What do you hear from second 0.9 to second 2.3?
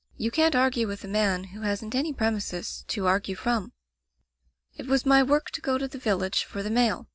a man who hasn't any